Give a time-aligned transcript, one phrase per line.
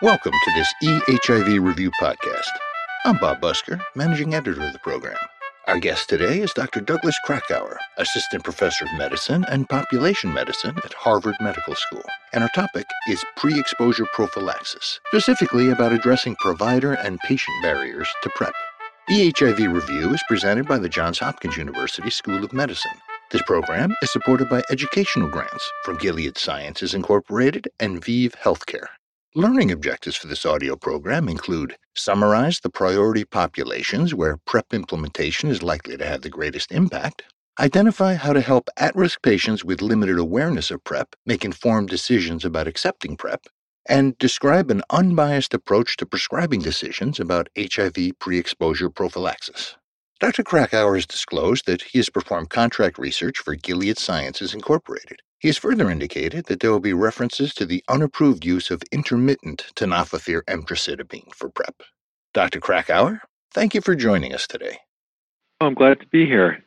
[0.00, 2.52] Welcome to this eHIV Review podcast.
[3.04, 5.16] I'm Bob Busker, managing editor of the program.
[5.66, 6.80] Our guest today is Dr.
[6.80, 12.04] Douglas Krakower, assistant professor of medicine and population medicine at Harvard Medical School.
[12.32, 18.30] And our topic is pre exposure prophylaxis, specifically about addressing provider and patient barriers to
[18.36, 18.54] PrEP.
[19.10, 22.92] eHIV Review is presented by the Johns Hopkins University School of Medicine.
[23.32, 28.86] This program is supported by educational grants from Gilead Sciences Incorporated and ViiV Healthcare.
[29.38, 35.62] Learning objectives for this audio program include summarize the priority populations where PrEP implementation is
[35.62, 37.22] likely to have the greatest impact,
[37.60, 42.44] identify how to help at risk patients with limited awareness of PrEP make informed decisions
[42.44, 43.46] about accepting PrEP,
[43.88, 49.76] and describe an unbiased approach to prescribing decisions about HIV pre exposure prophylaxis.
[50.20, 50.42] Dr.
[50.42, 55.20] Krakower has disclosed that he has performed contract research for Gilead Sciences Incorporated.
[55.38, 59.66] He has further indicated that there will be references to the unapproved use of intermittent
[59.76, 61.82] tenofovir emtricitabine for PrEP.
[62.34, 62.58] Dr.
[62.58, 63.20] Krakower,
[63.54, 64.78] thank you for joining us today.
[65.60, 66.64] I'm glad to be here.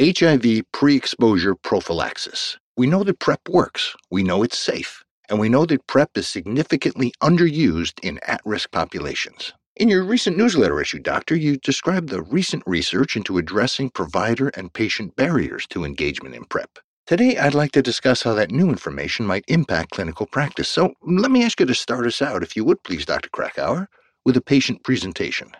[0.00, 2.58] HIV pre exposure prophylaxis.
[2.76, 6.28] We know that PrEP works, we know it's safe, and we know that PrEP is
[6.28, 9.52] significantly underused in at risk populations.
[9.78, 14.72] In your recent newsletter issue, Doctor, you described the recent research into addressing provider and
[14.72, 16.80] patient barriers to engagement in PrEP.
[17.06, 20.68] Today, I'd like to discuss how that new information might impact clinical practice.
[20.68, 23.28] So let me ask you to start us out, if you would please, Dr.
[23.28, 23.86] Krakower,
[24.24, 25.52] with a patient presentation.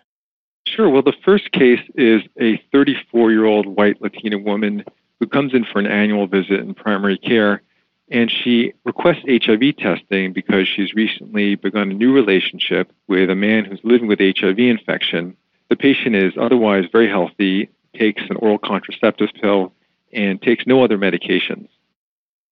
[0.67, 0.91] Sure.
[0.91, 4.85] Well, the first case is a 34 year old white Latina woman
[5.21, 7.63] who comes in for an annual visit in primary care,
[8.11, 13.65] and she requests HIV testing because she's recently begun a new relationship with a man
[13.65, 15.37] who's living with HIV infection.
[15.69, 19.73] The patient is otherwise very healthy, takes an oral contraceptive pill,
[20.13, 21.69] and takes no other medications.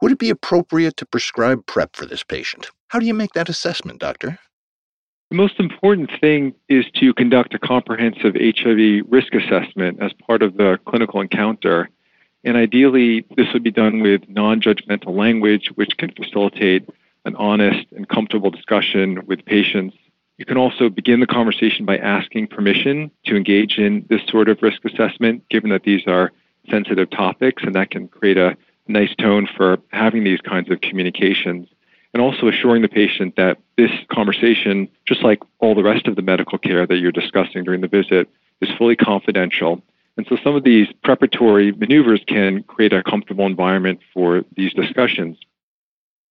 [0.02, 2.70] Would it be appropriate to prescribe PrEP for this patient?
[2.88, 4.38] How do you make that assessment, doctor?
[5.30, 10.56] The most important thing is to conduct a comprehensive HIV risk assessment as part of
[10.56, 11.88] the clinical encounter.
[12.46, 16.88] And ideally, this would be done with non judgmental language, which can facilitate
[17.24, 19.96] an honest and comfortable discussion with patients.
[20.38, 24.62] You can also begin the conversation by asking permission to engage in this sort of
[24.62, 26.30] risk assessment, given that these are
[26.70, 28.56] sensitive topics, and that can create a
[28.86, 31.68] nice tone for having these kinds of communications.
[32.14, 36.22] And also assuring the patient that this conversation, just like all the rest of the
[36.22, 38.30] medical care that you're discussing during the visit,
[38.60, 39.82] is fully confidential.
[40.16, 45.36] And so some of these preparatory maneuvers can create a comfortable environment for these discussions.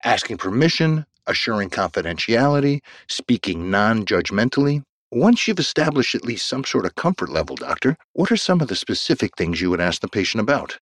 [0.04, 4.82] Asking permission, assuring confidentiality, speaking non judgmentally,
[5.12, 8.68] once you've established at least some sort of comfort level, doctor, what are some of
[8.68, 10.78] the specific things you would ask the patient about?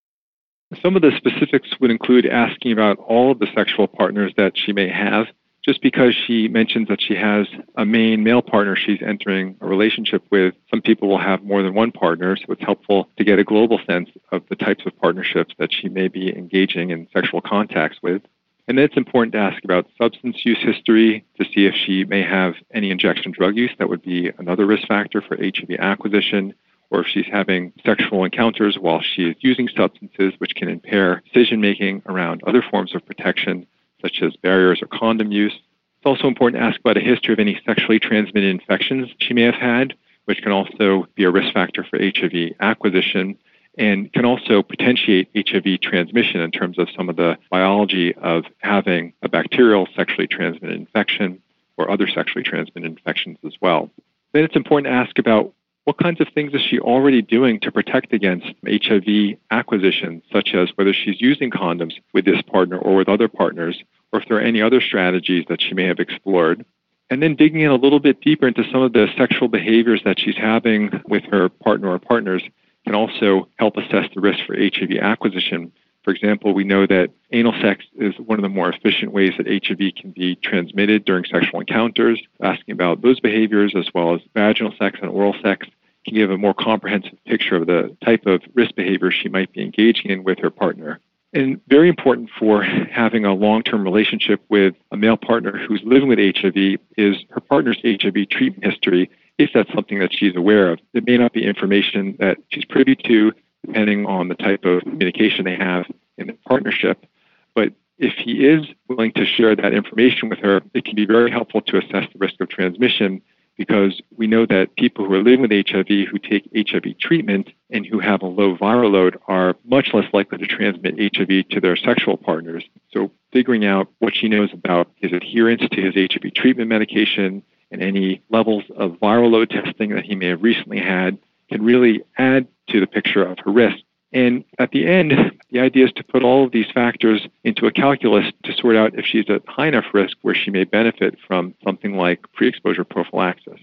[0.82, 4.72] Some of the specifics would include asking about all of the sexual partners that she
[4.72, 5.26] may have.
[5.64, 10.22] Just because she mentions that she has a main male partner she's entering a relationship
[10.30, 13.44] with, some people will have more than one partner, so it's helpful to get a
[13.44, 17.96] global sense of the types of partnerships that she may be engaging in sexual contacts
[18.02, 18.20] with.
[18.68, 22.22] And then it's important to ask about substance use history to see if she may
[22.22, 23.72] have any injection drug use.
[23.78, 26.52] That would be another risk factor for HIV acquisition,
[26.90, 31.62] or if she's having sexual encounters while she is using substances, which can impair decision
[31.62, 33.66] making around other forms of protection,
[34.04, 35.54] such as barriers or condom use.
[35.54, 39.42] It's also important to ask about a history of any sexually transmitted infections she may
[39.42, 39.94] have had,
[40.26, 43.38] which can also be a risk factor for HIV acquisition
[43.76, 49.12] and can also potentiate HIV transmission in terms of some of the biology of having
[49.22, 51.42] a bacterial sexually transmitted infection
[51.76, 53.90] or other sexually transmitted infections as well.
[54.32, 55.52] Then it's important to ask about
[55.84, 60.70] what kinds of things is she already doing to protect against HIV acquisition, such as
[60.76, 64.42] whether she's using condoms with this partner or with other partners, or if there are
[64.42, 66.64] any other strategies that she may have explored.
[67.10, 70.18] And then digging in a little bit deeper into some of the sexual behaviors that
[70.18, 72.42] she's having with her partner or partners
[72.84, 75.70] can also help assess the risk for HIV acquisition.
[76.04, 79.46] For example, we know that anal sex is one of the more efficient ways that
[79.46, 82.22] HIV can be transmitted during sexual encounters.
[82.42, 85.66] Asking about those behaviors as well as vaginal sex and oral sex
[86.04, 89.62] can give a more comprehensive picture of the type of risk behavior she might be
[89.62, 91.00] engaging in with her partner.
[91.32, 96.08] And very important for having a long term relationship with a male partner who's living
[96.08, 100.78] with HIV is her partner's HIV treatment history if that's something that she's aware of.
[100.92, 103.32] It may not be information that she's privy to,
[103.66, 105.86] depending on the type of communication they have
[106.18, 107.06] in the partnership.
[107.54, 111.30] But if he is willing to share that information with her, it can be very
[111.30, 113.22] helpful to assess the risk of transmission
[113.56, 117.86] because we know that people who are living with HIV who take HIV treatment and
[117.86, 121.76] who have a low viral load are much less likely to transmit HIV to their
[121.76, 122.64] sexual partners.
[122.92, 127.82] So figuring out what she knows about his adherence to his HIV treatment medication and
[127.82, 131.18] any levels of viral load testing that he may have recently had
[131.48, 133.78] can really add to the picture of her risk.
[134.12, 135.12] And at the end,
[135.50, 138.98] the idea is to put all of these factors into a calculus to sort out
[138.98, 142.84] if she's at high enough risk where she may benefit from something like pre exposure
[142.84, 143.60] prophylaxis.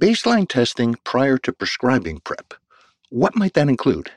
[0.00, 2.54] Baseline testing prior to prescribing PrEP.
[3.10, 4.10] What might that include?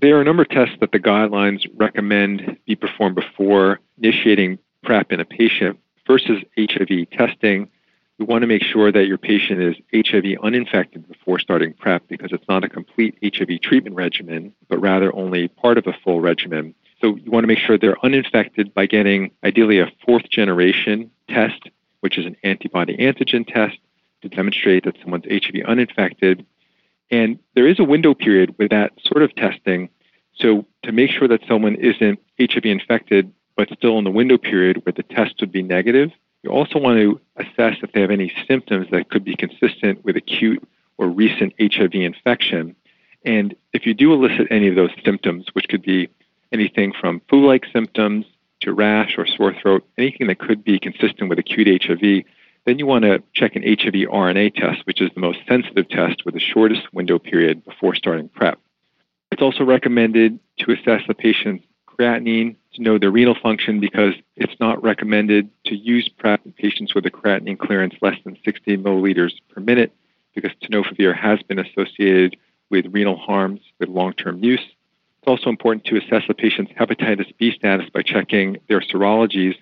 [0.00, 5.12] There are a number of tests that the guidelines recommend be performed before initiating PrEP
[5.12, 5.78] in a patient.
[6.06, 7.68] First is HIV testing,
[8.18, 12.32] we want to make sure that your patient is HIV uninfected before starting PrEP because
[12.32, 16.74] it's not a complete HIV treatment regimen, but rather only part of a full regimen.
[17.00, 21.70] So you want to make sure they're uninfected by getting ideally a fourth generation test,
[22.00, 23.78] which is an antibody antigen test
[24.22, 26.44] to demonstrate that someone's HIV uninfected.
[27.12, 29.90] And there is a window period with that sort of testing.
[30.34, 34.84] So to make sure that someone isn't HIV infected but still in the window period
[34.84, 36.10] where the test would be negative,
[36.42, 40.16] you also want to assess if they have any symptoms that could be consistent with
[40.16, 40.62] acute
[40.96, 42.76] or recent HIV infection.
[43.24, 46.08] And if you do elicit any of those symptoms, which could be
[46.52, 48.26] anything from flu like symptoms
[48.60, 52.24] to rash or sore throat, anything that could be consistent with acute HIV,
[52.64, 56.24] then you want to check an HIV RNA test, which is the most sensitive test
[56.24, 58.58] with the shortest window period before starting PrEP.
[59.30, 61.64] It's also recommended to assess the patient's
[61.98, 66.94] creatinine to know their renal function because it's not recommended to use PrEP in patients
[66.94, 69.92] with a creatinine clearance less than 60 milliliters per minute
[70.34, 72.36] because tenofovir has been associated
[72.70, 74.60] with renal harms with long-term use.
[74.60, 79.56] It's also important to assess a patient's hepatitis B status by checking their serologies.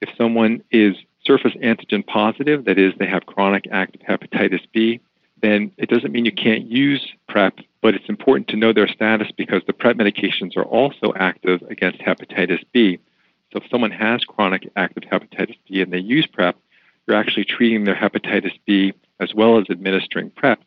[0.00, 5.00] If someone is surface antigen positive, that is, they have chronic active hepatitis B,
[5.42, 9.28] then it doesn't mean you can't use PrEP, but it's important to know their status
[9.36, 12.98] because the PrEP medications are also active against hepatitis B.
[13.52, 16.56] So if someone has chronic active hepatitis B and they use PrEP,
[17.06, 20.62] you're actually treating their hepatitis B as well as administering PrEP.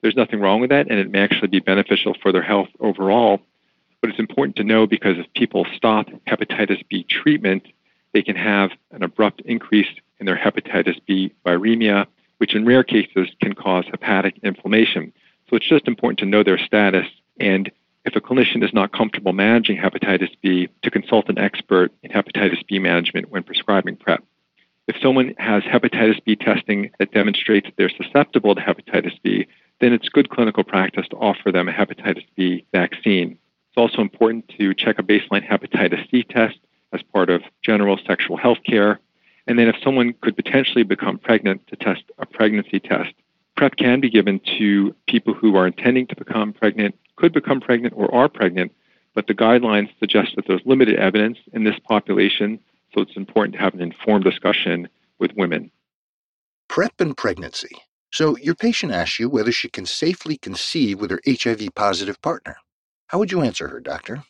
[0.00, 3.40] There's nothing wrong with that, and it may actually be beneficial for their health overall.
[4.00, 7.66] But it's important to know because if people stop hepatitis B treatment,
[8.12, 9.88] they can have an abrupt increase
[10.20, 12.06] in their hepatitis B viremia
[12.38, 15.12] which in rare cases can cause hepatic inflammation.
[15.48, 17.06] So it's just important to know their status
[17.38, 17.70] and
[18.04, 22.66] if a clinician is not comfortable managing hepatitis B, to consult an expert in hepatitis
[22.66, 24.22] B management when prescribing PrEP.
[24.86, 29.46] If someone has hepatitis B testing that demonstrates they're susceptible to hepatitis B,
[29.80, 33.38] then it's good clinical practice to offer them a hepatitis B vaccine.
[33.70, 36.58] It's also important to check a baseline hepatitis C test
[36.92, 39.00] as part of general sexual health care
[39.46, 43.12] and then if someone could potentially become pregnant, to test a pregnancy test.
[43.56, 47.94] PrEP can be given to people who are intending to become pregnant, could become pregnant,
[47.96, 48.72] or are pregnant,
[49.14, 52.58] but the guidelines suggest that there's limited evidence in this population,
[52.92, 55.70] so it's important to have an informed discussion with women.
[56.68, 57.76] PrEP and pregnancy.
[58.12, 62.56] So your patient asks you whether she can safely conceive with her HIV positive partner.
[63.08, 64.24] How would you answer her, doctor?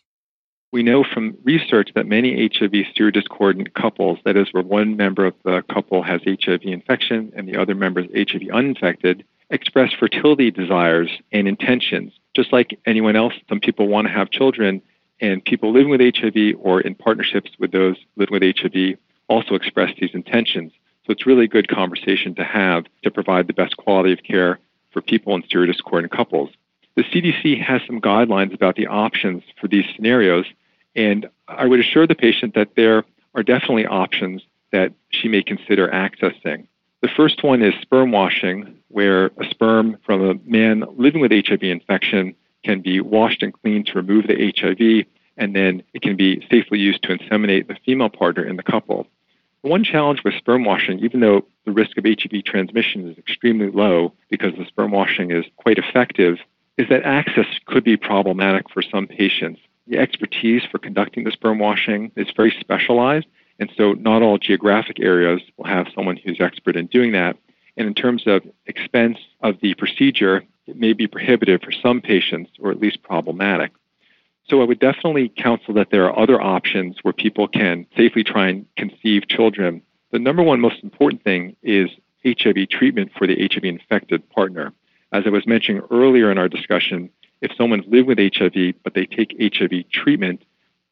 [0.74, 5.34] We know from research that many HIV serodiscordant couples, that is, where one member of
[5.44, 11.10] the couple has HIV infection and the other member is HIV uninfected, express fertility desires
[11.30, 12.12] and intentions.
[12.34, 14.82] Just like anyone else, some people want to have children,
[15.20, 18.98] and people living with HIV or in partnerships with those living with HIV
[19.28, 20.72] also express these intentions.
[21.06, 24.58] So it's really a good conversation to have to provide the best quality of care
[24.90, 26.50] for people in serodiscordant couples.
[26.96, 30.46] The CDC has some guidelines about the options for these scenarios,
[30.96, 35.88] and I would assure the patient that there are definitely options that she may consider
[35.88, 36.66] accessing.
[37.02, 41.62] The first one is sperm washing, where a sperm from a man living with HIV
[41.62, 42.34] infection
[42.64, 46.78] can be washed and cleaned to remove the HIV, and then it can be safely
[46.78, 49.06] used to inseminate the female partner in the couple.
[49.62, 54.12] One challenge with sperm washing, even though the risk of HIV transmission is extremely low
[54.30, 56.38] because the sperm washing is quite effective,
[56.76, 61.58] is that access could be problematic for some patients the expertise for conducting the sperm
[61.58, 63.26] washing is very specialized,
[63.58, 67.36] and so not all geographic areas will have someone who's expert in doing that.
[67.76, 72.50] And in terms of expense of the procedure, it may be prohibitive for some patients
[72.58, 73.72] or at least problematic.
[74.48, 78.48] So I would definitely counsel that there are other options where people can safely try
[78.48, 79.82] and conceive children.
[80.12, 81.90] The number one most important thing is
[82.24, 84.72] HIV treatment for the HIV infected partner.
[85.12, 87.10] As I was mentioning earlier in our discussion,
[87.40, 90.44] if someone's lived with HIV but they take HIV treatment,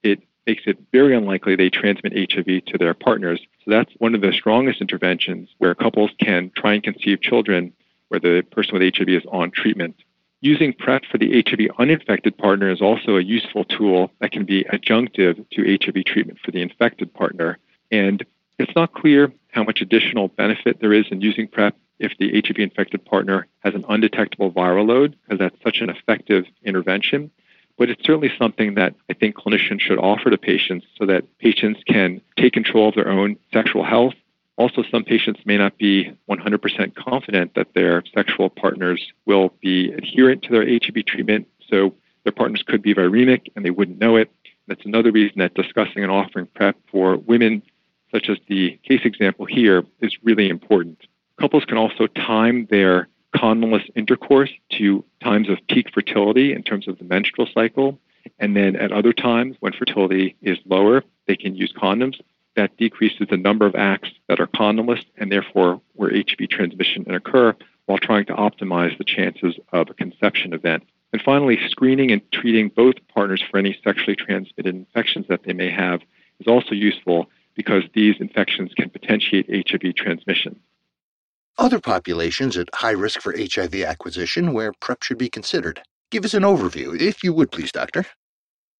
[0.02, 3.40] it makes it very unlikely they transmit HIV to their partners.
[3.64, 7.72] So that's one of the strongest interventions where couples can try and conceive children
[8.08, 9.96] where the person with HIV is on treatment.
[10.40, 14.64] Using PrEP for the HIV uninfected partner is also a useful tool that can be
[14.64, 17.58] adjunctive to HIV treatment for the infected partner.
[17.92, 18.24] And
[18.58, 22.58] it's not clear how much additional benefit there is in using PrEP if the HIV
[22.58, 27.30] infected partner has an undetectable viral load, because that's such an effective intervention.
[27.78, 31.80] But it's certainly something that I think clinicians should offer to patients so that patients
[31.86, 34.14] can take control of their own sexual health.
[34.56, 40.42] Also, some patients may not be 100% confident that their sexual partners will be adherent
[40.42, 41.94] to their HIV treatment, so
[42.24, 44.30] their partners could be viremic and they wouldn't know it.
[44.66, 47.62] That's another reason that discussing and offering PrEP for women,
[48.12, 51.06] such as the case example here, is really important.
[51.38, 56.98] Couples can also time their condomless intercourse to times of peak fertility in terms of
[56.98, 57.98] the menstrual cycle.
[58.38, 62.20] And then at other times when fertility is lower, they can use condoms.
[62.54, 67.14] That decreases the number of acts that are condomless and therefore where HIV transmission can
[67.14, 70.84] occur while trying to optimize the chances of a conception event.
[71.12, 75.70] And finally, screening and treating both partners for any sexually transmitted infections that they may
[75.70, 76.02] have
[76.40, 80.58] is also useful because these infections can potentiate HIV transmission.
[81.58, 85.82] Other populations at high risk for HIV acquisition where PrEP should be considered.
[86.10, 88.06] Give us an overview, if you would please, Doctor.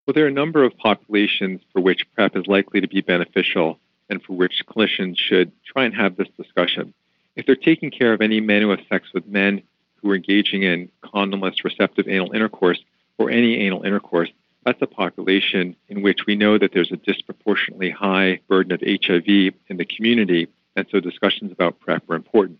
[0.05, 3.79] Well, there are a number of populations for which PrEP is likely to be beneficial
[4.09, 6.93] and for which clinicians should try and have this discussion.
[7.35, 9.61] If they're taking care of any men who have sex with men
[9.95, 12.79] who are engaging in condomless receptive anal intercourse
[13.17, 14.29] or any anal intercourse,
[14.65, 19.27] that's a population in which we know that there's a disproportionately high burden of HIV
[19.27, 22.59] in the community, and so discussions about PrEP are important.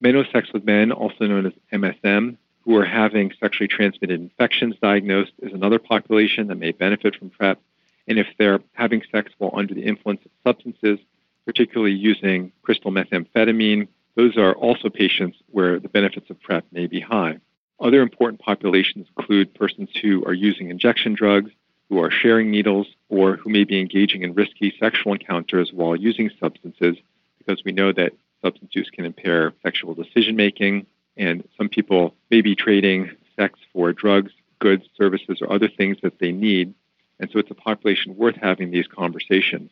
[0.00, 4.74] Men who sex with men, also known as MSM, who are having sexually transmitted infections
[4.80, 7.60] diagnosed, is another population that may benefit from PrEP.
[8.08, 10.98] And if they're having sex while under the influence of substances,
[11.44, 17.00] particularly using crystal methamphetamine, those are also patients where the benefits of PrEP may be
[17.00, 17.38] high.
[17.82, 21.50] Other important populations include persons who are using injection drugs,
[21.88, 26.30] who are sharing needles, or who may be engaging in risky sexual encounters while using
[26.38, 26.96] substances,
[27.38, 30.86] because we know that substance use can impair sexual decision making,
[31.16, 36.20] and some people may be trading sex for drugs, goods, services, or other things that
[36.20, 36.72] they need.
[37.18, 39.70] And so it's a population worth having these conversations.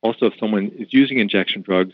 [0.00, 1.92] Also, if someone is using injection drugs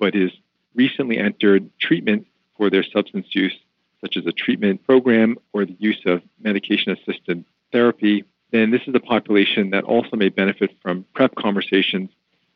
[0.00, 0.32] but is
[0.74, 3.56] recently entered treatment for their substance use,
[4.00, 8.94] such as a treatment program or the use of medication assisted therapy, then this is
[8.94, 12.10] a population that also may benefit from PrEP conversations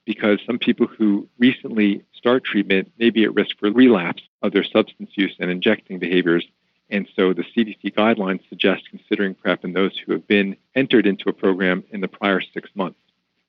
[0.04, 4.64] because some people who recently start treatment may be at risk for relapse of their
[4.64, 6.46] substance use and injecting behaviors.
[6.90, 11.28] And so the CDC guidelines suggest considering PrEP in those who have been entered into
[11.28, 12.98] a program in the prior six months.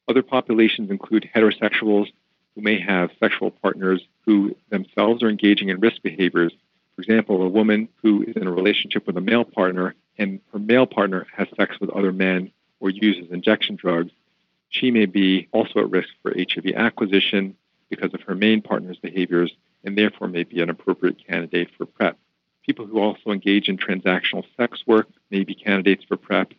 [0.08, 2.08] Other populations include heterosexuals
[2.56, 6.54] who may have sexual partners who themselves are engaging in risk behaviors.
[6.96, 10.60] For example, a woman who is in a relationship with a male partner and her
[10.60, 14.12] male partner has sex with other men or uses injection drugs,
[14.70, 17.56] she may be also at risk for HIV acquisition
[17.90, 19.52] because of her main partner's behaviors
[19.84, 22.18] and therefore may be an appropriate candidate for PrEP.
[22.66, 26.54] People who also engage in transactional sex work may be candidates for PrEP.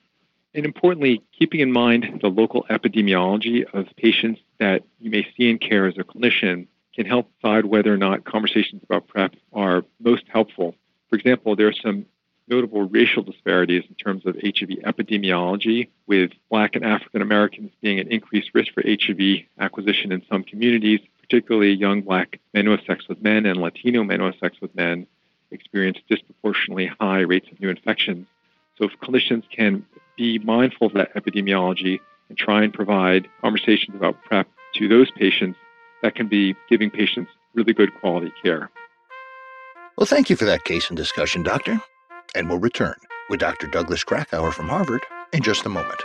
[0.55, 5.59] And importantly, keeping in mind the local epidemiology of patients that you may see in
[5.59, 10.25] care as a clinician can help decide whether or not conversations about PrEP are most
[10.29, 10.75] helpful.
[11.09, 12.07] For example, there are some
[12.49, 18.09] notable racial disparities in terms of HIV epidemiology, with Black and African Americans being at
[18.09, 23.09] increased risk for HIV acquisition in some communities, particularly young Black men who have sex
[23.09, 25.07] with men and Latino men who have sex with men
[25.51, 28.27] experience disproportionately high rates of new infections.
[28.77, 29.85] So if clinicians can
[30.17, 35.59] be mindful of that epidemiology and try and provide conversations about PrEP to those patients,
[36.03, 38.71] that can be giving patients really good quality care.
[39.97, 41.81] Well, thank you for that case and discussion, Doctor
[42.35, 42.97] and we'll return
[43.29, 43.67] with Dr.
[43.69, 46.01] Douglas Krakower from Harvard in just a moment.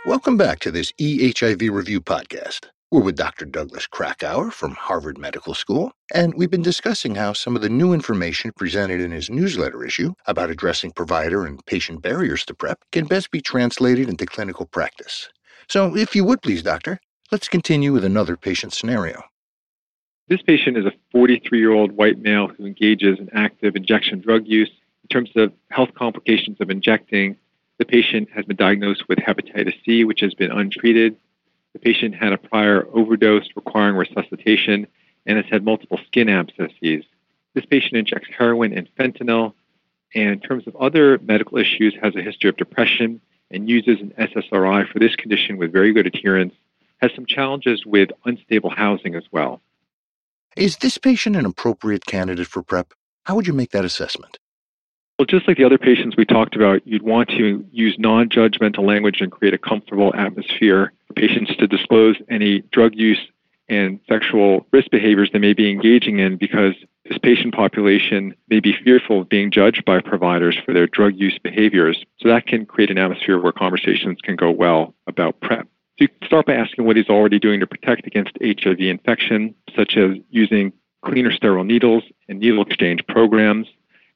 [0.05, 2.65] Welcome back to this eHIV Review podcast.
[2.91, 3.45] We're with Dr.
[3.45, 7.93] Douglas Krakower from Harvard Medical School, and we've been discussing how some of the new
[7.93, 13.05] information presented in his newsletter issue about addressing provider and patient barriers to PrEP can
[13.05, 15.29] best be translated into clinical practice.
[15.69, 16.99] So, if you would please, Doctor,
[17.31, 19.23] let's continue with another patient scenario.
[20.27, 24.47] This patient is a 43 year old white male who engages in active injection drug
[24.47, 24.69] use.
[25.03, 27.37] In terms of health complications of injecting,
[27.83, 31.17] the patient has been diagnosed with hepatitis C, which has been untreated
[31.73, 34.87] the patient had a prior overdose requiring resuscitation
[35.25, 37.03] and has had multiple skin abscesses.
[37.53, 39.53] This patient injects heroin and fentanyl,
[40.13, 44.13] and in terms of other medical issues, has a history of depression and uses an
[44.19, 46.53] SSRI for this condition with very good adherence,
[46.97, 49.61] has some challenges with unstable housing as well.
[50.55, 52.93] Is this patient an appropriate candidate for PrEP?
[53.23, 54.37] How would you make that assessment?
[55.19, 58.85] Well, just like the other patients we talked about, you'd want to use non judgmental
[58.85, 63.19] language and create a comfortable atmosphere for patients to disclose any drug use
[63.69, 66.73] and sexual risk behaviors they may be engaging in because
[67.05, 71.37] this patient population may be fearful of being judged by providers for their drug use
[71.41, 72.03] behaviors.
[72.19, 75.65] So that can create an atmosphere where conversations can go well about PrEP.
[75.65, 79.53] So you can start by asking what he's already doing to protect against HIV infection,
[79.75, 80.73] such as using
[81.05, 83.67] cleaner sterile needles and needle exchange programs,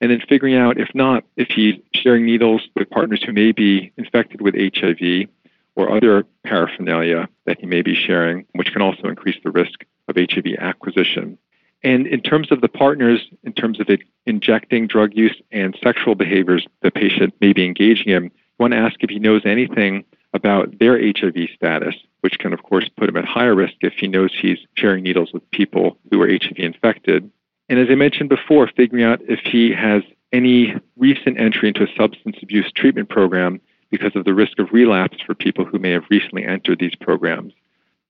[0.02, 3.92] and then figuring out, if not, if he's sharing needles with partners who may be
[3.98, 5.28] infected with HIV
[5.76, 10.16] or other paraphernalia that he may be sharing, which can also increase the risk of
[10.16, 11.38] HIV acquisition.
[11.84, 13.88] And in terms of the partners, in terms of
[14.26, 18.80] injecting drug use and sexual behaviors the patient may be engaging in, you want to
[18.80, 23.18] ask if he knows anything about their HIV status, which can, of course, put him
[23.18, 27.32] at higher risk if he knows he's sharing needles with people who are HIV infected.
[27.70, 31.96] And as I mentioned before, figuring out if he has any recent entry into a
[31.96, 33.60] substance abuse treatment program
[33.90, 37.54] because of the risk of relapse for people who may have recently entered these programs.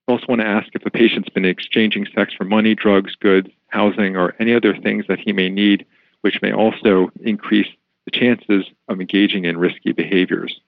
[0.07, 3.49] I also want to ask if a patient's been exchanging sex for money, drugs, goods,
[3.67, 5.85] housing, or any other things that he may need,
[6.21, 7.67] which may also increase
[8.05, 10.61] the chances of engaging in risky behaviors.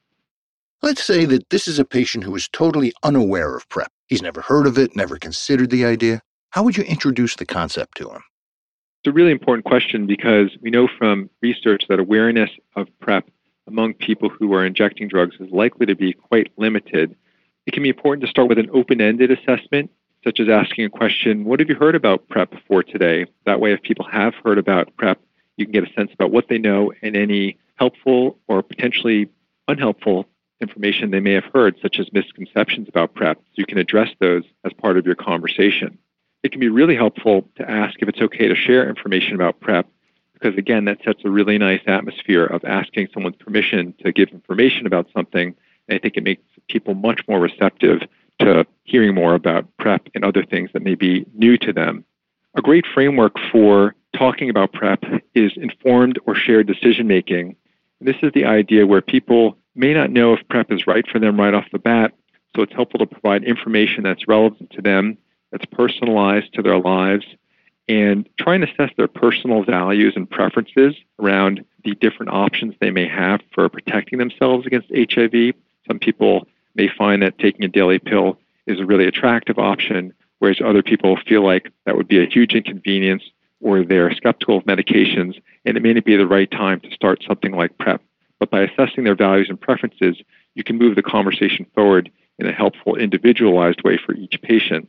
[0.81, 3.91] Let's say that this is a patient who is totally unaware of PrEP.
[4.07, 6.21] He's never heard of it, never considered the idea.
[6.51, 8.23] How would you introduce the concept to him?
[8.99, 13.29] It's a really important question because we know from research that awareness of PrEP
[13.65, 17.15] among people who are injecting drugs is likely to be quite limited.
[17.65, 19.89] It can be important to start with an open ended assessment,
[20.25, 23.25] such as asking a question What have you heard about PrEP for today?
[23.45, 25.17] That way, if people have heard about PrEP,
[25.55, 29.29] you can get a sense about what they know and any helpful or potentially
[29.69, 30.27] unhelpful
[30.59, 33.37] information they may have heard, such as misconceptions about PrEP.
[33.37, 35.97] So you can address those as part of your conversation
[36.43, 39.87] it can be really helpful to ask if it's okay to share information about PrEP,
[40.33, 44.87] because again, that sets a really nice atmosphere of asking someone's permission to give information
[44.87, 45.53] about something.
[45.87, 48.03] And I think it makes people much more receptive
[48.39, 52.05] to hearing more about PrEP and other things that may be new to them.
[52.55, 55.03] A great framework for talking about PrEP
[55.35, 57.57] is informed or shared decision making.
[57.99, 61.37] This is the idea where people may not know if PrEP is right for them
[61.37, 62.13] right off the bat,
[62.55, 65.17] so it's helpful to provide information that's relevant to them
[65.51, 67.25] that's personalized to their lives
[67.87, 73.07] and try and assess their personal values and preferences around the different options they may
[73.07, 75.55] have for protecting themselves against HIV.
[75.87, 80.61] Some people may find that taking a daily pill is a really attractive option, whereas
[80.63, 83.23] other people feel like that would be a huge inconvenience
[83.59, 87.23] or they're skeptical of medications and it may not be the right time to start
[87.27, 88.01] something like PrEP.
[88.39, 90.17] But by assessing their values and preferences,
[90.53, 94.87] you can move the conversation forward in a helpful, individualized way for each patient.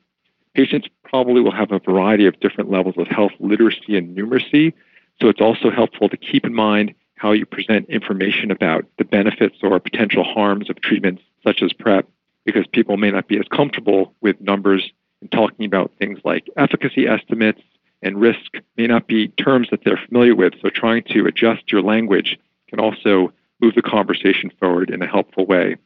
[0.55, 4.73] Patients probably will have a variety of different levels of health literacy and numeracy,
[5.21, 9.57] so it's also helpful to keep in mind how you present information about the benefits
[9.63, 12.09] or potential harms of treatments such as PrEP,
[12.45, 17.07] because people may not be as comfortable with numbers and talking about things like efficacy
[17.07, 17.61] estimates
[18.03, 20.55] and risk may not be terms that they're familiar with.
[20.63, 25.45] So trying to adjust your language can also move the conversation forward in a helpful
[25.45, 25.77] way.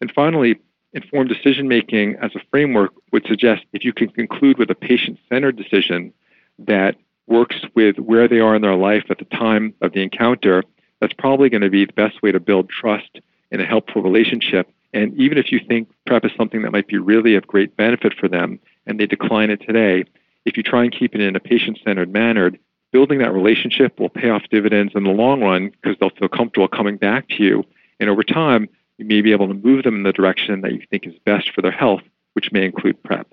[0.00, 0.60] And finally,
[0.94, 5.18] informed decision making as a framework would suggest if you can conclude with a patient
[5.28, 6.12] centered decision
[6.58, 10.62] that works with where they are in their life at the time of the encounter,
[11.00, 13.18] that's probably going to be the best way to build trust
[13.50, 14.70] in a helpful relationship.
[14.92, 18.14] And even if you think PrEP is something that might be really of great benefit
[18.14, 20.04] for them and they decline it today,
[20.44, 22.52] if you try and keep it in a patient centered manner,
[22.92, 26.68] building that relationship will pay off dividends in the long run because they'll feel comfortable
[26.68, 27.64] coming back to you.
[27.98, 30.82] And over time, you may be able to move them in the direction that you
[30.90, 32.02] think is best for their health,
[32.34, 33.26] which may include PrEP.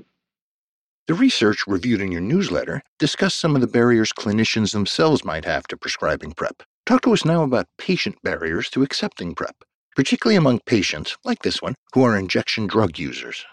[1.08, 5.68] The research reviewed in your newsletter discussed some of the barriers clinicians themselves might have
[5.68, 6.64] to prescribing PrEP.
[6.86, 9.64] Talk to us now about patient barriers to accepting PrEP,
[9.96, 13.46] particularly among patients, like this one, who are injection drug users.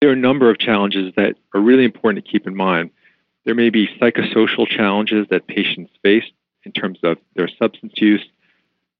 [0.00, 2.90] There are a number of challenges that are really important to keep in mind.
[3.44, 6.24] There may be psychosocial challenges that patients face
[6.64, 8.24] in terms of their substance use,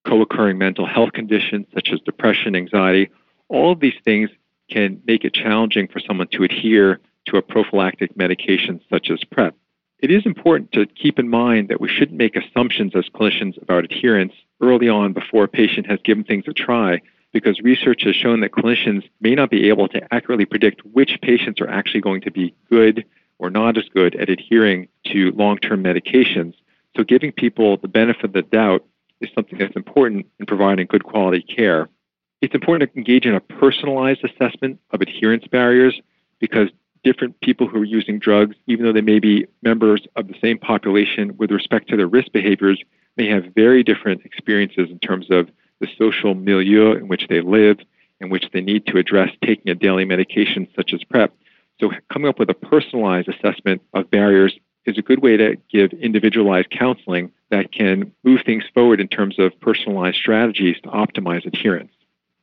[0.06, 3.10] co occurring mental health conditions such as depression, anxiety.
[3.48, 4.30] All of these things
[4.70, 9.54] can make it challenging for someone to adhere to a prophylactic medication such as PrEP.
[9.98, 13.84] It is important to keep in mind that we shouldn't make assumptions as clinicians about
[13.84, 17.00] adherence early on before a patient has given things a try
[17.32, 21.60] because research has shown that clinicians may not be able to accurately predict which patients
[21.60, 23.04] are actually going to be good
[23.38, 26.54] or not as good at adhering to long term medications.
[26.96, 28.84] So, giving people the benefit of the doubt
[29.22, 31.88] is something that's important in providing good quality care.
[32.40, 36.00] It's important to engage in a personalized assessment of adherence barriers
[36.40, 36.68] because
[37.04, 40.58] different people who are using drugs, even though they may be members of the same
[40.58, 42.82] population with respect to their risk behaviors,
[43.16, 47.78] may have very different experiences in terms of the social milieu in which they live,
[48.20, 51.32] in which they need to address taking a daily medication such as PrEP.
[51.80, 55.92] So, coming up with a personalized assessment of barriers is a good way to give
[55.92, 61.92] individualized counseling that can move things forward in terms of personalized strategies to optimize adherence.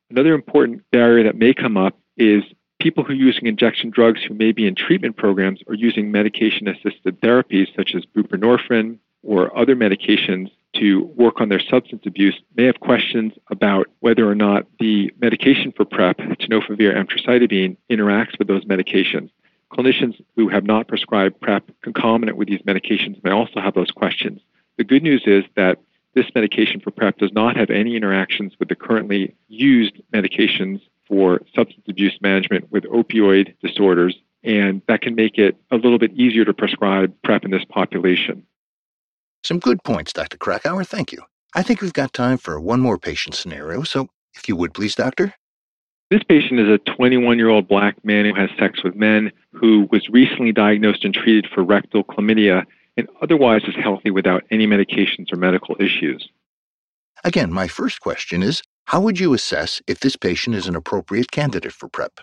[0.10, 2.43] Another important barrier that may come up is
[2.80, 6.67] people who are using injection drugs who may be in treatment programs or using medication
[6.67, 12.65] assisted therapies such as buprenorphine or other medications to work on their substance abuse may
[12.65, 18.63] have questions about whether or not the medication for PrEP, tenofovir emtricitabine, interacts with those
[18.65, 19.30] medications.
[19.72, 24.42] Clinicians who have not prescribed PrEP concomitant with these medications may also have those questions.
[24.78, 25.80] The good news is that
[26.16, 31.42] this medication for PrEP does not have any interactions with the currently used medications for
[31.56, 36.46] substance abuse management with opioid disorders, and that can make it a little bit easier
[36.46, 38.44] to prescribe PrEP in this population.
[39.44, 40.38] Some good points, Dr.
[40.38, 40.86] Krakower.
[40.86, 41.24] Thank you.
[41.56, 44.96] I think we've got time for one more patient scenario, so if you would please,
[44.96, 45.34] Doctor.
[46.10, 49.88] This patient is a 21 year old black man who has sex with men who
[49.91, 52.65] was recently diagnosed and treated for rectal chlamydia
[52.98, 56.28] and otherwise is healthy without any medications or medical issues.
[57.24, 61.30] Again, my first question is how would you assess if this patient is an appropriate
[61.30, 62.19] candidate for PrEP?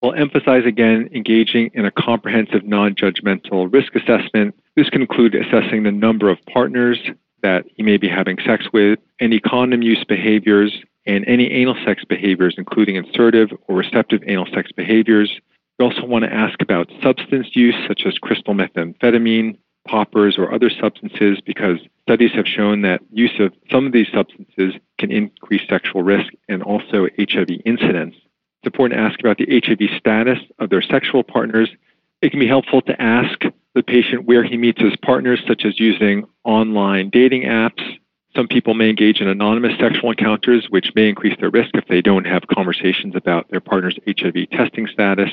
[0.00, 4.54] We'll emphasize again engaging in a comprehensive non judgmental risk assessment.
[4.76, 7.00] This can include assessing the number of partners
[7.42, 10.72] that he may be having sex with, any condom use behaviors,
[11.06, 15.40] and any anal sex behaviors, including insertive or receptive anal sex behaviors.
[15.78, 20.70] We also want to ask about substance use, such as crystal methamphetamine, poppers, or other
[20.70, 26.02] substances, because studies have shown that use of some of these substances can increase sexual
[26.02, 28.14] risk and also HIV incidence.
[28.16, 31.68] It's important to ask about the HIV status of their sexual partners.
[32.22, 33.42] It can be helpful to ask
[33.74, 37.82] the patient where he meets his partners, such as using online dating apps.
[38.36, 42.02] Some people may engage in anonymous sexual encounters, which may increase their risk if they
[42.02, 45.30] don't have conversations about their partner's HIV testing status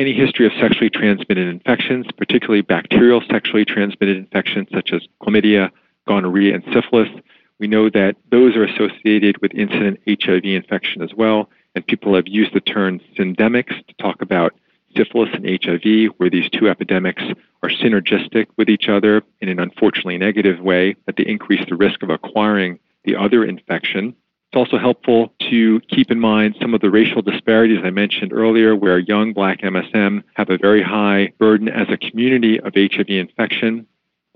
[0.00, 5.70] any history of sexually transmitted infections, particularly bacterial sexually transmitted infections such as chlamydia,
[6.08, 7.10] gonorrhea, and syphilis.
[7.58, 12.26] We know that those are associated with incident HIV infection as well, and people have
[12.26, 14.54] used the term syndemics to talk about
[14.96, 17.22] syphilis and HIV, where these two epidemics
[17.62, 22.02] are synergistic with each other in an unfortunately negative way, that they increase the risk
[22.02, 24.14] of acquiring the other infection.
[24.52, 28.74] It's also helpful to keep in mind some of the racial disparities I mentioned earlier,
[28.74, 33.86] where young black MSM have a very high burden as a community of HIV infection.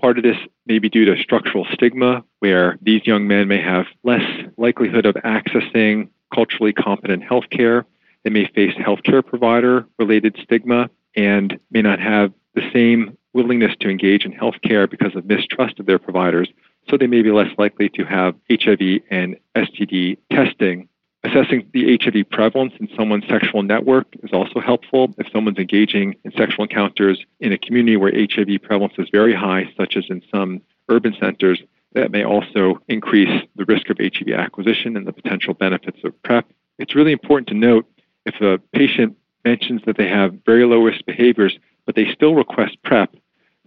[0.00, 0.36] Part of this
[0.66, 4.22] may be due to structural stigma, where these young men may have less
[4.56, 7.84] likelihood of accessing culturally competent health care.
[8.24, 13.88] They may face healthcare provider related stigma and may not have the same willingness to
[13.88, 16.48] engage in healthcare because of mistrust of their providers
[16.88, 20.88] so they may be less likely to have HIV and STD testing.
[21.24, 25.14] Assessing the HIV prevalence in someone's sexual network is also helpful.
[25.16, 29.72] If someone's engaging in sexual encounters in a community where HIV prevalence is very high,
[29.76, 30.60] such as in some
[30.90, 31.62] urban centers,
[31.94, 36.46] that may also increase the risk of HIV acquisition and the potential benefits of PrEP.
[36.78, 37.87] It's really important to note
[38.26, 42.76] if a patient mentions that they have very low risk behaviors, but they still request
[42.82, 43.14] PrEP,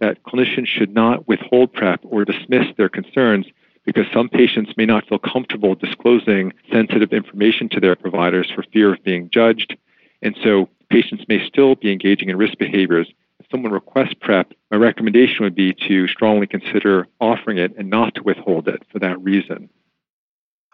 [0.00, 3.46] that clinicians should not withhold PrEP or dismiss their concerns
[3.84, 8.92] because some patients may not feel comfortable disclosing sensitive information to their providers for fear
[8.92, 9.76] of being judged.
[10.22, 13.08] And so patients may still be engaging in risk behaviors
[13.40, 18.14] if someone requests PrEP, my recommendation would be to strongly consider offering it and not
[18.16, 19.68] to withhold it for that reason.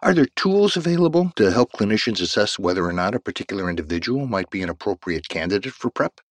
[0.05, 4.51] Are there tools available to help clinicians assess whether or not a particular individual might
[4.51, 6.21] be an appropriate candidate for PrEP?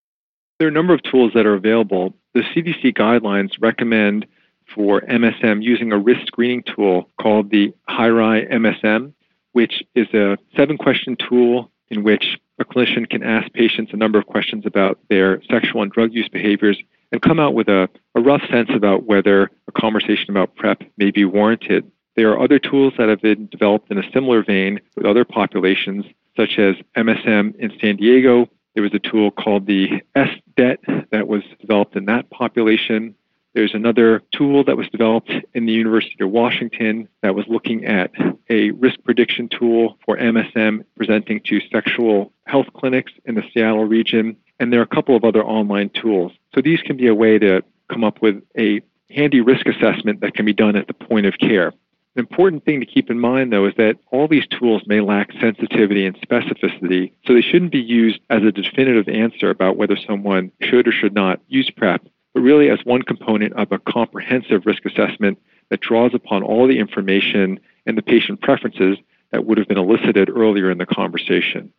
[0.61, 2.15] There are a number of tools that are available.
[2.35, 4.27] The CDC guidelines recommend
[4.73, 9.13] for MSM using a risk screening tool called the HIRI MSM,
[9.51, 14.21] which is a seven question tool in which a clinician can ask patients a number
[14.21, 18.21] of questions about their sexual and drug use behaviors and come out with a, a
[18.21, 21.91] rough sense about whether a conversation about PrEP may be warranted.
[22.17, 26.05] There are other tools that have been developed in a similar vein with other populations,
[26.37, 28.49] such as MSM in San Diego.
[28.75, 33.15] There was a tool called the SDET that was developed in that population.
[33.55, 38.11] There's another tool that was developed in the University of Washington that was looking at
[38.51, 44.37] a risk prediction tool for MSM presenting to sexual health clinics in the Seattle region.
[44.59, 46.33] And there are a couple of other online tools.
[46.55, 50.35] So these can be a way to come up with a handy risk assessment that
[50.35, 51.73] can be done at the point of care.
[52.17, 55.33] An important thing to keep in mind, though, is that all these tools may lack
[55.41, 60.53] sensitivity and specificity, so they shouldn't be used as a definitive answer about whether someone
[60.61, 64.85] should or should not use PrEP but really as one component of a comprehensive risk
[64.85, 65.39] assessment
[65.71, 68.99] that draws upon all the information and the patient preferences
[69.31, 71.73] that would have been elicited earlier in the conversation.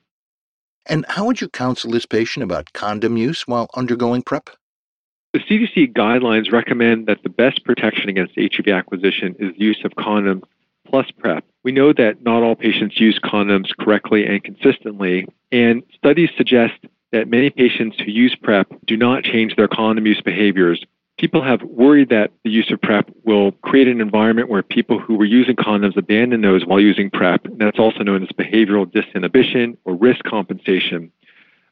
[0.88, 4.50] And how would you counsel this patient about condom use while undergoing PrEP?
[5.36, 9.92] The CDC guidelines recommend that the best protection against HIV acquisition is the use of
[9.92, 10.44] condoms
[10.88, 11.44] plus PrEP.
[11.62, 16.76] We know that not all patients use condoms correctly and consistently, and studies suggest
[17.12, 20.82] that many patients who use PrEP do not change their condom use behaviors.
[21.18, 25.16] People have worried that the use of PrEP will create an environment where people who
[25.16, 27.44] were using condoms abandon those while using PrEP.
[27.44, 31.12] And that's also known as behavioral disinhibition or risk compensation.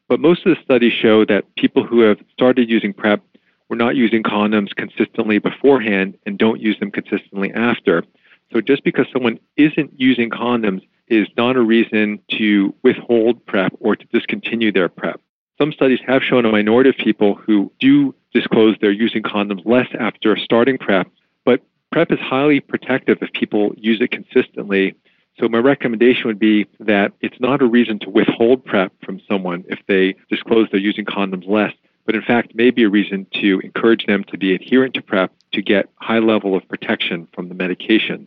[0.06, 3.22] But most of the studies show that people who have started using PrEP
[3.68, 8.04] were not using condoms consistently beforehand and don't use them consistently after.
[8.52, 13.96] So just because someone isn't using condoms is not a reason to withhold PrEP or
[13.96, 15.20] to discontinue their PrEP.
[15.58, 19.88] Some studies have shown a minority of people who do disclose they're using condoms less
[19.98, 21.08] after starting PrEP,
[21.44, 24.94] but PrEP is highly protective if people use it consistently.
[25.38, 29.64] So my recommendation would be that it's not a reason to withhold PrEP from someone
[29.68, 31.72] if they disclose they're using condoms less,
[32.06, 35.32] but in fact may be a reason to encourage them to be adherent to PrEP
[35.52, 38.26] to get high level of protection from the medications.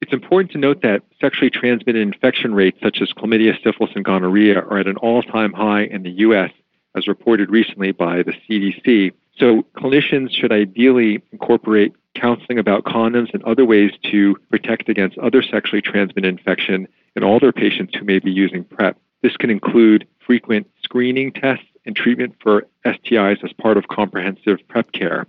[0.00, 4.58] It's important to note that sexually transmitted infection rates such as chlamydia, syphilis, and gonorrhea
[4.58, 6.50] are at an all-time high in the U.S
[6.96, 9.12] as reported recently by the CDC.
[9.38, 15.42] So clinicians should ideally incorporate counseling about condoms and other ways to protect against other
[15.42, 18.96] sexually transmitted infection in all their patients who may be using PrEP.
[19.22, 24.92] This can include frequent screening tests and treatment for STIs as part of comprehensive PrEP
[24.92, 25.26] care.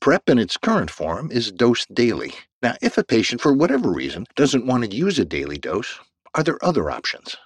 [0.00, 2.32] PrEP in its current form is dosed daily.
[2.62, 5.98] Now, if a patient, for whatever reason, doesn't want to use a daily dose,
[6.34, 7.36] are there other options?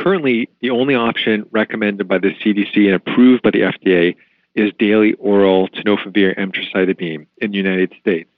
[0.00, 4.16] Currently, the only option recommended by the CDC and approved by the FDA
[4.54, 8.29] is daily oral tenofovir emtricitabine in the United States.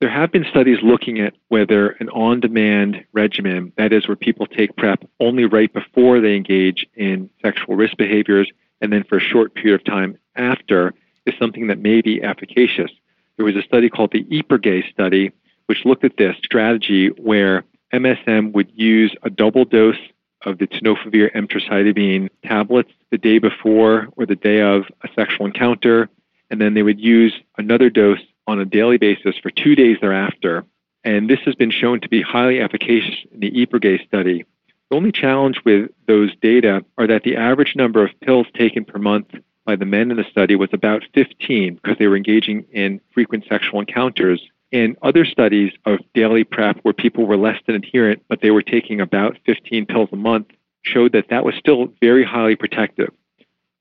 [0.00, 4.46] There have been studies looking at whether an on demand regimen, that is, where people
[4.46, 8.48] take PrEP only right before they engage in sexual risk behaviors
[8.80, 10.94] and then for a short period of time after,
[11.26, 12.92] is something that may be efficacious.
[13.36, 15.32] There was a study called the IPERGAY study,
[15.66, 19.96] which looked at this strategy where MSM would use a double dose
[20.44, 26.08] of the tenofovir emtricitabine tablets the day before or the day of a sexual encounter,
[26.50, 30.64] and then they would use another dose on a daily basis for two days thereafter.
[31.04, 34.44] And this has been shown to be highly efficacious in the IPERGAY study.
[34.90, 38.98] The only challenge with those data are that the average number of pills taken per
[38.98, 39.34] month
[39.66, 43.44] by the men in the study was about 15 because they were engaging in frequent
[43.48, 44.40] sexual encounters.
[44.72, 48.62] In other studies of daily PrEP where people were less than adherent, but they were
[48.62, 50.48] taking about 15 pills a month,
[50.82, 53.12] showed that that was still very highly protective.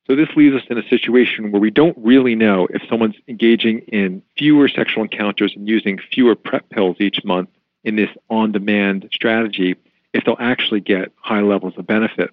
[0.08, 3.80] So this leaves us in a situation where we don't really know if someone's engaging
[3.80, 7.50] in fewer sexual encounters and using fewer PrEP pills each month
[7.84, 9.76] in this on-demand strategy,
[10.13, 12.32] if they'll actually get high levels of benefit.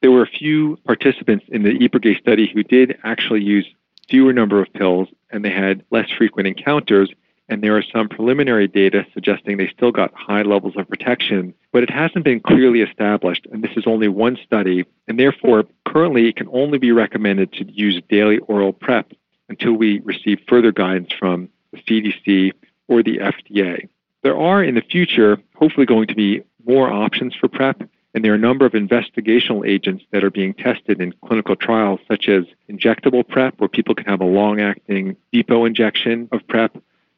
[0.00, 3.66] There were a few participants in the IPERGAY study who did actually use
[4.08, 7.08] fewer number of pills and they had less frequent encounters
[7.52, 11.82] and there are some preliminary data suggesting they still got high levels of protection, but
[11.82, 16.36] it hasn't been clearly established, and this is only one study, and therefore currently it
[16.36, 19.12] can only be recommended to use daily oral PrEP
[19.50, 22.52] until we receive further guidance from the CDC
[22.88, 23.86] or the FDA.
[24.22, 27.82] There are in the future hopefully going to be more options for PrEP,
[28.14, 32.00] And there are a number of investigational agents that are being tested in clinical trials,
[32.08, 36.76] such as injectable PrEP, where people can have a long acting depot injection of PrEP,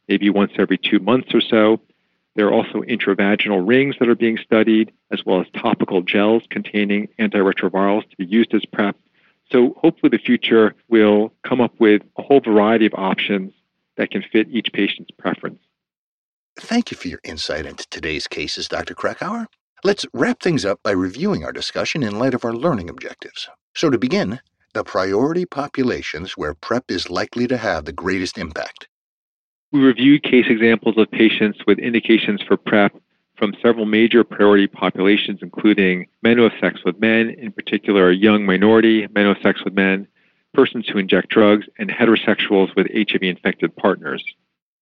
[0.09, 1.81] maybe once every two months or so.
[2.37, 7.09] There are also intravaginal rings that are being studied, as well as topical gels containing
[7.19, 8.97] antiretrovirals to be used as PrEP.
[9.53, 13.53] So hopefully the future will come up with a whole variety of options
[13.97, 15.61] that can fit each patient's preference.
[16.59, 18.95] Thank you for your insight into today's cases, Dr.
[18.95, 19.47] Krakower.
[19.85, 23.49] Let's wrap things up by reviewing our discussion in light of our learning objectives.
[23.75, 24.41] So, to begin,
[24.73, 28.89] the priority populations where PrEP is likely to have the greatest impact.
[29.75, 32.95] We reviewed case examples of patients with indications for PrEP
[33.37, 38.15] from several major priority populations, including men who have sex with men, in particular, a
[38.15, 40.07] young minority, men who have sex with men,
[40.53, 44.25] persons who inject drugs, and heterosexuals with HIV infected partners.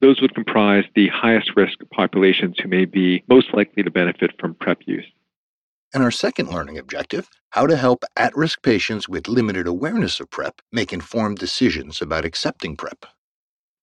[0.02, 4.56] Those would comprise the highest risk populations who may be most likely to benefit from
[4.56, 5.10] PrEP use.
[5.94, 10.28] And our second learning objective how to help at risk patients with limited awareness of
[10.28, 13.06] PrEP make informed decisions about accepting PrEP.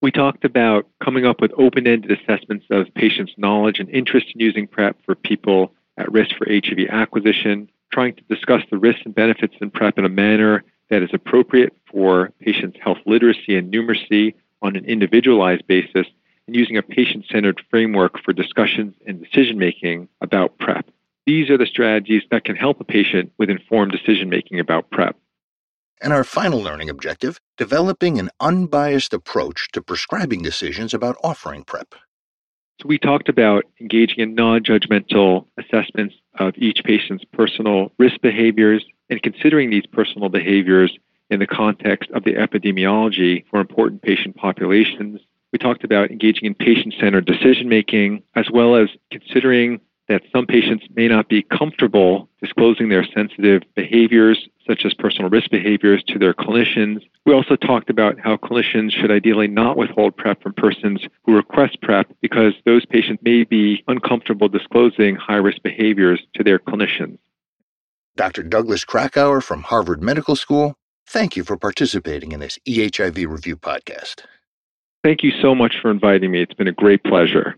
[0.01, 4.39] We talked about coming up with open ended assessments of patients' knowledge and interest in
[4.39, 9.13] using PrEP for people at risk for HIV acquisition, trying to discuss the risks and
[9.13, 14.35] benefits in PrEP in a manner that is appropriate for patients' health literacy and numeracy
[14.61, 16.07] on an individualized basis,
[16.47, 20.89] and using a patient centered framework for discussions and decision making about PrEP.
[21.25, 25.17] These are the strategies that can help a patient with informed decision making about PrEP.
[26.01, 31.93] And our final learning objective developing an unbiased approach to prescribing decisions about offering PrEP.
[32.81, 38.85] So, we talked about engaging in non judgmental assessments of each patient's personal risk behaviors
[39.09, 40.97] and considering these personal behaviors
[41.29, 45.19] in the context of the epidemiology for important patient populations.
[45.51, 50.45] We talked about engaging in patient centered decision making, as well as considering that some
[50.45, 56.17] patients may not be comfortable disclosing their sensitive behaviors, such as personal risk behaviors, to
[56.17, 57.01] their clinicians.
[57.25, 61.79] We also talked about how clinicians should ideally not withhold PrEP from persons who request
[61.81, 67.19] PrEP because those patients may be uncomfortable disclosing high risk behaviors to their clinicians.
[68.15, 68.43] Dr.
[68.43, 70.75] Douglas Krakower from Harvard Medical School,
[71.07, 74.25] thank you for participating in this EHIV Review podcast.
[75.03, 76.41] Thank you so much for inviting me.
[76.41, 77.55] It's been a great pleasure.